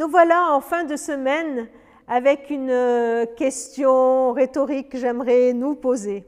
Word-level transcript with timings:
Nous 0.00 0.08
voilà 0.08 0.54
en 0.54 0.62
fin 0.62 0.84
de 0.84 0.96
semaine 0.96 1.68
avec 2.08 2.48
une 2.48 2.70
euh, 2.70 3.26
question 3.36 4.32
rhétorique 4.32 4.88
que 4.88 4.96
j'aimerais 4.96 5.52
nous 5.52 5.74
poser. 5.74 6.26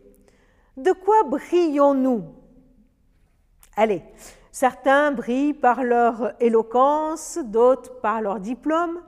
De 0.77 0.93
quoi 0.93 1.23
brillons-nous? 1.25 2.23
Allez, 3.75 4.03
certains 4.51 5.11
brillent 5.13 5.55
par 5.55 5.85
leur 5.85 6.35
éloquence, 6.39 7.39
d'autres 7.45 7.99
par 8.03 8.21
leur 8.21 8.41
diplôme, 8.41 9.01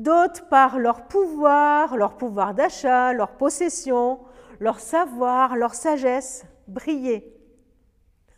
d'autres 0.00 0.48
par 0.48 0.80
leur 0.80 1.06
pouvoir, 1.06 1.96
leur 1.96 2.16
pouvoir 2.16 2.52
d'achat, 2.52 3.12
leur 3.12 3.36
possession, 3.36 4.18
leur 4.58 4.80
savoir, 4.80 5.54
leur 5.54 5.74
sagesse. 5.74 6.44
Briller. 6.66 7.32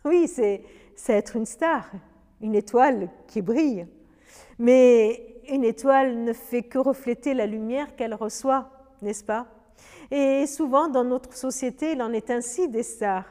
Oui, 0.05 0.27
c'est 0.27 0.63
être 1.07 1.35
une 1.35 1.47
star, 1.47 1.89
une 2.41 2.53
étoile 2.53 3.09
qui 3.25 3.41
brille. 3.41 3.87
Mais 4.59 5.32
une 5.49 5.63
étoile 5.63 6.23
ne 6.23 6.33
fait 6.33 6.63
que 6.63 6.77
refléter 6.77 7.33
la 7.33 7.45
lumière 7.45 7.95
qu'elle 7.95 8.13
reçoit, 8.13 8.69
n'est-ce 9.01 9.23
pas? 9.23 9.47
Et 10.11 10.45
souvent 10.47 10.89
dans 10.89 11.03
notre 11.03 11.33
société, 11.33 11.93
il 11.93 12.01
en 12.01 12.13
est 12.13 12.29
ainsi 12.29 12.69
des 12.69 12.83
stars. 12.83 13.25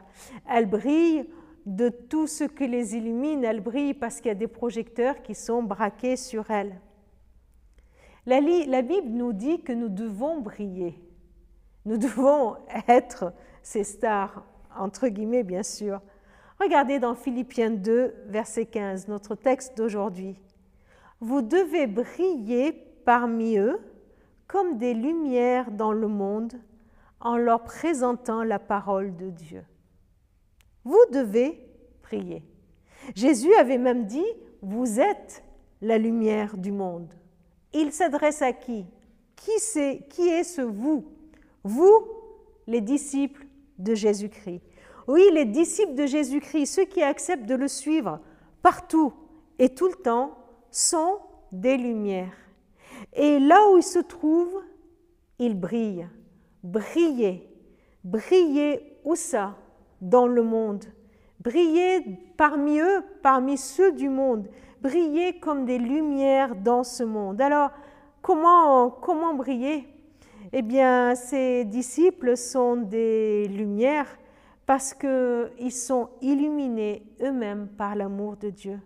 Elles 0.48 0.66
brillent 0.66 1.26
de 1.66 1.88
tout 1.88 2.26
ce 2.26 2.44
qui 2.44 2.66
les 2.66 2.96
illumine, 2.96 3.44
elles 3.44 3.60
brillent 3.60 3.94
parce 3.94 4.16
qu'il 4.16 4.28
y 4.28 4.32
a 4.32 4.34
des 4.34 4.48
projecteurs 4.48 5.22
qui 5.22 5.34
sont 5.34 5.62
braqués 5.62 6.16
sur 6.16 6.50
elles. 6.50 6.80
La, 8.26 8.40
Bible 8.82 9.10
nous 9.10 9.32
dit 9.32 9.62
que 9.62 9.72
nous 9.72 9.88
devons 9.88 10.40
briller. 10.40 10.94
Nous 11.84 11.98
devons 11.98 12.56
être 12.88 13.32
ces 13.62 13.84
stars, 13.84 14.44
entre 14.76 15.08
guillemets 15.08 15.42
bien 15.42 15.62
sûr. 15.62 16.00
Regardez 16.60 17.00
dans 17.00 17.16
Philippiens 17.16 17.70
2, 17.70 18.14
verset 18.26 18.66
15, 18.66 19.08
notre 19.08 19.34
texte 19.34 19.76
d'aujourd'hui. 19.76 20.40
Vous 21.22 21.40
devez 21.40 21.86
briller 21.86 22.72
parmi 23.04 23.56
eux 23.56 23.78
comme 24.48 24.76
des 24.76 24.92
lumières 24.92 25.70
dans 25.70 25.92
le 25.92 26.08
monde 26.08 26.54
en 27.20 27.36
leur 27.36 27.62
présentant 27.62 28.42
la 28.42 28.58
parole 28.58 29.14
de 29.14 29.30
Dieu. 29.30 29.62
Vous 30.82 30.98
devez 31.12 31.64
prier. 32.02 32.42
Jésus 33.14 33.54
avait 33.54 33.78
même 33.78 34.06
dit, 34.06 34.26
vous 34.62 34.98
êtes 34.98 35.44
la 35.80 35.96
lumière 35.96 36.56
du 36.56 36.72
monde. 36.72 37.14
Il 37.72 37.92
s'adresse 37.92 38.42
à 38.42 38.52
qui? 38.52 38.84
Qui, 39.36 39.52
est, 39.78 40.08
qui 40.08 40.22
est 40.28 40.42
ce 40.42 40.62
vous? 40.62 41.04
Vous, 41.62 42.04
les 42.66 42.80
disciples 42.80 43.46
de 43.78 43.94
Jésus-Christ. 43.94 44.60
Oui, 45.06 45.22
les 45.32 45.44
disciples 45.44 45.94
de 45.94 46.06
Jésus-Christ, 46.06 46.66
ceux 46.66 46.84
qui 46.84 47.00
acceptent 47.00 47.46
de 47.46 47.54
le 47.54 47.68
suivre 47.68 48.18
partout 48.60 49.12
et 49.60 49.68
tout 49.68 49.86
le 49.86 50.02
temps, 50.02 50.41
sont 50.72 51.18
des 51.52 51.76
lumières. 51.76 52.36
Et 53.12 53.38
là 53.38 53.70
où 53.70 53.76
ils 53.76 53.82
se 53.82 54.00
trouvent, 54.00 54.62
ils 55.38 55.58
brillent. 55.58 56.08
Briller. 56.64 57.48
Briller 58.02 58.98
où 59.04 59.14
ça? 59.14 59.56
Dans 60.00 60.26
le 60.26 60.42
monde. 60.42 60.84
Briller 61.40 62.18
parmi 62.36 62.80
eux, 62.80 63.04
parmi 63.22 63.56
ceux 63.56 63.92
du 63.92 64.08
monde. 64.08 64.48
Briller 64.80 65.38
comme 65.38 65.64
des 65.64 65.78
lumières 65.78 66.56
dans 66.56 66.82
ce 66.82 67.04
monde. 67.04 67.40
Alors, 67.40 67.70
comment, 68.20 68.90
comment 68.90 69.34
briller? 69.34 69.86
Eh 70.52 70.62
bien, 70.62 71.14
ces 71.14 71.64
disciples 71.64 72.36
sont 72.36 72.76
des 72.76 73.46
lumières 73.48 74.08
parce 74.66 74.94
qu'ils 74.94 75.72
sont 75.72 76.08
illuminés 76.20 77.04
eux-mêmes 77.20 77.68
par 77.68 77.94
l'amour 77.94 78.36
de 78.36 78.50
Dieu. 78.50 78.80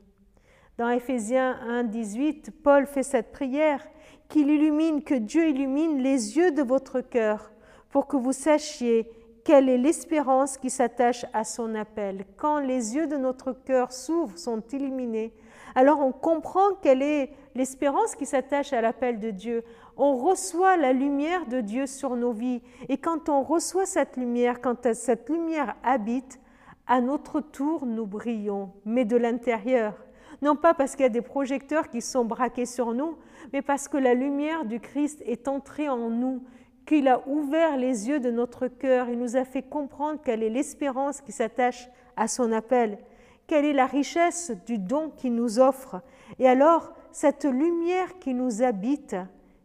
Dans 0.79 0.91
Éphésiens 0.91 1.59
1, 1.69 1.85
18, 1.85 2.51
Paul 2.63 2.87
fait 2.87 3.03
cette 3.03 3.33
prière 3.33 3.87
qu'il 4.29 4.51
illumine, 4.51 5.03
que 5.03 5.15
Dieu 5.15 5.49
illumine 5.49 5.99
les 5.99 6.37
yeux 6.37 6.51
de 6.51 6.63
votre 6.63 7.01
cœur 7.01 7.51
pour 7.91 8.07
que 8.07 8.17
vous 8.17 8.33
sachiez 8.33 9.11
quelle 9.45 9.69
est 9.69 9.79
l'espérance 9.79 10.59
qui 10.59 10.71
s'attache 10.71 11.25
à 11.33 11.45
son 11.45 11.75
appel. 11.75 12.25
Quand 12.37 12.59
les 12.59 12.95
yeux 12.95 13.07
de 13.07 13.17
notre 13.17 13.53
cœur 13.53 13.93
s'ouvrent, 13.93 14.37
sont 14.37 14.63
illuminés, 14.73 15.33
alors 15.75 16.01
on 16.01 16.13
comprend 16.13 16.75
quelle 16.83 17.03
est 17.03 17.31
l'espérance 17.55 18.15
qui 18.15 18.27
s'attache 18.27 18.73
à 18.73 18.81
l'appel 18.81 19.19
de 19.19 19.31
Dieu 19.31 19.65
on 19.97 20.17
reçoit 20.17 20.77
la 20.77 20.93
lumière 20.93 21.47
de 21.47 21.61
Dieu 21.61 21.87
sur 21.87 22.17
nos 22.17 22.33
vies. 22.33 22.63
Et 22.89 22.99
quand 22.99 23.29
on 23.29 23.43
reçoit 23.43 23.87
cette 23.87 24.17
lumière, 24.17 24.61
quand 24.61 24.93
cette 24.93 25.29
lumière 25.29 25.75
habite, 25.83 26.39
à 26.87 27.01
notre 27.01 27.41
tour, 27.41 27.85
nous 27.85 28.07
brillons, 28.07 28.71
mais 28.85 29.05
de 29.05 29.17
l'intérieur. 29.17 29.95
Non 30.43 30.57
pas 30.57 30.75
parce 30.75 30.97
qu'il 30.97 31.03
y 31.03 31.07
a 31.07 31.11
des 31.11 31.23
projecteurs 31.23 31.89
qui 31.89 32.01
sont 32.01 32.25
braqués 32.25 32.67
sur 32.67 32.93
nous, 32.93 33.17
mais 33.53 33.63
parce 33.63 33.89
que 33.89 33.97
la 33.97 34.15
lumière 34.15 34.65
du 34.65 34.81
Christ 34.81 35.23
est 35.25 35.49
entrée 35.49 35.89
en 35.89 36.11
nous, 36.11 36.43
qu'il 36.87 37.09
a 37.09 37.27
ouvert 37.27 37.77
les 37.77 38.09
yeux 38.09 38.21
de 38.21 38.31
notre 38.31 38.69
cœur, 38.69 39.09
il 39.09 39.19
nous 39.19 39.37
a 39.37 39.45
fait 39.45 39.63
comprendre 39.63 40.21
quelle 40.25 40.43
est 40.43 40.51
l'espérance 40.51 41.21
qui 41.21 41.33
s'attache 41.33 41.89
à 42.17 42.29
son 42.29 42.53
appel, 42.53 42.99
quelle 43.47 43.65
est 43.65 43.73
la 43.73 43.87
richesse 43.87 44.53
du 44.67 44.79
don 44.79 45.11
qu'il 45.11 45.35
nous 45.35 45.59
offre. 45.59 46.01
Et 46.39 46.49
alors, 46.49 46.93
cette 47.11 47.45
lumière 47.45 48.19
qui 48.21 48.35
nous 48.35 48.63
habite, 48.63 49.17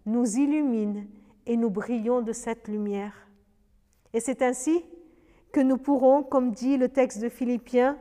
nous 0.06 0.38
illumine 0.38 1.08
et 1.46 1.58
nous 1.58 1.70
brillons 1.70 2.22
de 2.22 2.34
cette 2.34 2.68
lumière. 2.68 3.28
Et 4.14 4.20
c'est 4.20 4.42
ainsi 4.42 4.84
que 5.52 5.60
nous 5.60 5.78
pourrons, 5.78 6.24
comme 6.24 6.52
dit 6.52 6.78
le 6.78 6.90
texte 6.90 7.22
de 7.22 7.30
Philippiens, 7.30 7.98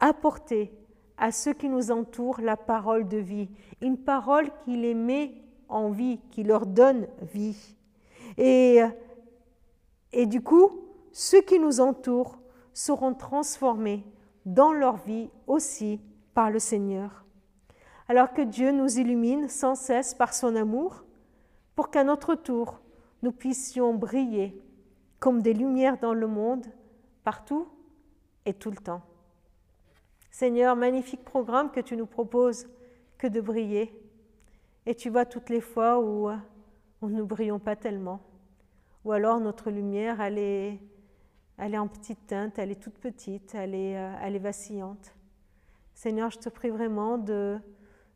apporter 0.00 0.72
à 1.20 1.30
ceux 1.32 1.52
qui 1.52 1.68
nous 1.68 1.90
entourent 1.90 2.40
la 2.40 2.56
parole 2.56 3.06
de 3.06 3.18
vie, 3.18 3.50
une 3.82 3.98
parole 3.98 4.50
qui 4.64 4.74
les 4.76 4.94
met 4.94 5.34
en 5.68 5.90
vie, 5.90 6.18
qui 6.30 6.42
leur 6.42 6.66
donne 6.66 7.06
vie. 7.32 7.76
Et, 8.38 8.80
et 10.12 10.26
du 10.26 10.40
coup, 10.40 10.80
ceux 11.12 11.42
qui 11.42 11.58
nous 11.58 11.80
entourent 11.80 12.38
seront 12.72 13.12
transformés 13.12 14.02
dans 14.46 14.72
leur 14.72 14.96
vie 14.96 15.28
aussi 15.46 16.00
par 16.32 16.50
le 16.50 16.58
Seigneur. 16.58 17.26
Alors 18.08 18.32
que 18.32 18.42
Dieu 18.42 18.72
nous 18.72 18.98
illumine 18.98 19.48
sans 19.48 19.74
cesse 19.74 20.14
par 20.14 20.32
son 20.32 20.56
amour, 20.56 21.04
pour 21.76 21.90
qu'à 21.90 22.02
notre 22.02 22.34
tour, 22.34 22.80
nous 23.22 23.32
puissions 23.32 23.92
briller 23.92 24.58
comme 25.18 25.42
des 25.42 25.52
lumières 25.52 25.98
dans 25.98 26.14
le 26.14 26.26
monde, 26.26 26.66
partout 27.24 27.68
et 28.46 28.54
tout 28.54 28.70
le 28.70 28.78
temps. 28.78 29.02
Seigneur, 30.30 30.76
magnifique 30.76 31.24
programme 31.24 31.70
que 31.70 31.80
tu 31.80 31.96
nous 31.96 32.06
proposes 32.06 32.68
que 33.18 33.26
de 33.26 33.40
briller. 33.40 33.92
Et 34.86 34.94
tu 34.94 35.10
vois 35.10 35.26
toutes 35.26 35.50
les 35.50 35.60
fois 35.60 36.00
où, 36.00 36.30
nous 37.02 37.08
ne 37.08 37.22
brillons 37.22 37.58
pas 37.58 37.76
tellement, 37.76 38.20
ou 39.04 39.12
alors 39.12 39.40
notre 39.40 39.70
lumière, 39.70 40.20
elle 40.20 40.38
est, 40.38 40.80
elle 41.58 41.74
est 41.74 41.78
en 41.78 41.88
petite 41.88 42.26
teinte, 42.26 42.58
elle 42.58 42.70
est 42.70 42.82
toute 42.82 42.98
petite, 42.98 43.54
elle 43.54 43.74
est, 43.74 43.96
euh, 43.96 44.14
elle 44.22 44.36
est 44.36 44.40
vacillante. 44.40 45.14
Seigneur, 45.94 46.30
je 46.30 46.38
te 46.38 46.48
prie 46.48 46.70
vraiment 46.70 47.18
de, 47.18 47.58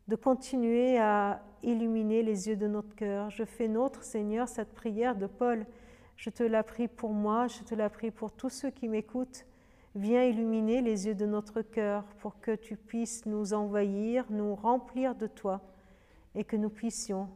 de 0.07 0.15
continuer 0.15 0.97
à 0.97 1.43
illuminer 1.61 2.23
les 2.23 2.47
yeux 2.47 2.55
de 2.55 2.67
notre 2.67 2.95
cœur. 2.95 3.29
Je 3.29 3.43
fais 3.43 3.67
nôtre, 3.67 4.03
Seigneur, 4.03 4.47
cette 4.47 4.73
prière 4.73 5.15
de 5.15 5.27
Paul. 5.27 5.65
Je 6.15 6.29
te 6.29 6.43
la 6.43 6.63
prie 6.63 6.87
pour 6.87 7.11
moi, 7.11 7.47
je 7.47 7.63
te 7.63 7.75
la 7.75 7.89
prie 7.89 8.11
pour 8.11 8.31
tous 8.31 8.49
ceux 8.49 8.69
qui 8.71 8.87
m'écoutent. 8.87 9.45
Viens 9.95 10.23
illuminer 10.23 10.81
les 10.81 11.07
yeux 11.07 11.15
de 11.15 11.25
notre 11.25 11.61
cœur 11.61 12.03
pour 12.19 12.39
que 12.41 12.55
tu 12.55 12.75
puisses 12.75 13.25
nous 13.25 13.53
envahir, 13.53 14.25
nous 14.29 14.53
remplir 14.53 15.15
de 15.15 15.27
toi 15.27 15.61
et 16.35 16.43
que 16.43 16.57
nous 16.57 16.69
puissions, 16.69 17.29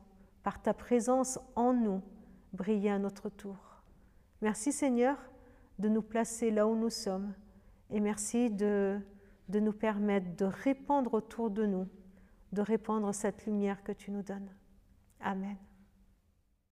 par 0.44 0.62
ta 0.62 0.74
présence 0.74 1.40
en 1.56 1.74
nous, 1.74 2.02
briller 2.54 2.92
à 2.92 3.00
notre 3.00 3.30
tour. 3.30 3.58
Merci 4.42 4.72
Seigneur 4.72 5.18
de 5.80 5.88
nous 5.88 6.02
placer 6.02 6.52
là 6.52 6.68
où 6.68 6.76
nous 6.76 6.90
sommes 6.90 7.34
et 7.90 8.02
merci 8.02 8.50
de, 8.50 9.00
de 9.48 9.60
nous 9.60 9.74
permettre 9.74 10.36
de 10.36 10.46
répandre 10.46 11.14
autour 11.14 11.50
de 11.50 11.66
nous 11.66 11.88
de 12.52 12.62
répandre 12.62 13.14
cette 13.14 13.46
lumière 13.46 13.84
que 13.84 13.92
tu 13.92 14.12
nous 14.12 14.24
donnes. 14.24 14.50
Amen. 15.20 15.58